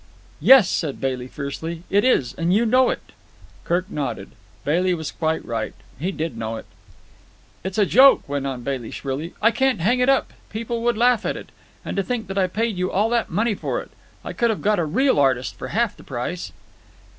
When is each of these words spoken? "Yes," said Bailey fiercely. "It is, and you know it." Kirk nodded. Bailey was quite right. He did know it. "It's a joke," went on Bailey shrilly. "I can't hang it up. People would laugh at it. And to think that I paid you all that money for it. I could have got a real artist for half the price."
"Yes," 0.39 0.67
said 0.67 0.99
Bailey 0.99 1.27
fiercely. 1.27 1.83
"It 1.91 2.03
is, 2.03 2.33
and 2.33 2.51
you 2.51 2.65
know 2.65 2.89
it." 2.89 3.11
Kirk 3.63 3.87
nodded. 3.91 4.31
Bailey 4.65 4.95
was 4.95 5.11
quite 5.11 5.45
right. 5.45 5.75
He 5.99 6.11
did 6.11 6.35
know 6.35 6.55
it. 6.55 6.65
"It's 7.63 7.77
a 7.77 7.85
joke," 7.85 8.27
went 8.27 8.47
on 8.47 8.63
Bailey 8.63 8.89
shrilly. 8.89 9.35
"I 9.43 9.51
can't 9.51 9.79
hang 9.79 9.99
it 9.99 10.09
up. 10.09 10.33
People 10.49 10.81
would 10.81 10.97
laugh 10.97 11.23
at 11.23 11.37
it. 11.37 11.49
And 11.85 11.95
to 11.97 12.01
think 12.01 12.25
that 12.29 12.37
I 12.39 12.47
paid 12.47 12.77
you 12.79 12.91
all 12.91 13.11
that 13.11 13.29
money 13.29 13.53
for 13.53 13.79
it. 13.79 13.91
I 14.25 14.33
could 14.33 14.49
have 14.49 14.63
got 14.63 14.79
a 14.79 14.85
real 14.85 15.19
artist 15.19 15.53
for 15.55 15.67
half 15.67 15.95
the 15.95 16.03
price." 16.03 16.51